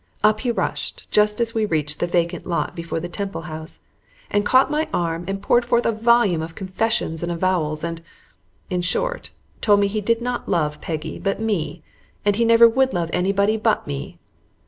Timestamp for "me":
9.79-9.85, 11.39-11.83, 13.85-14.17